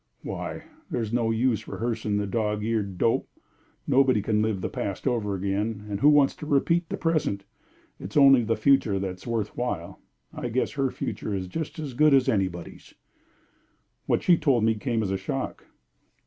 [0.23, 0.63] "Why?
[0.89, 3.29] There's no use of rehearsing the dog eared dope.
[3.85, 7.45] Nobody can live the past over again, and who wants to repeat the present?
[7.99, 9.99] It's only the future that's worth while.
[10.33, 12.95] I guess her future is just as good as anybody's."
[14.07, 15.65] "What she told me came as a shock."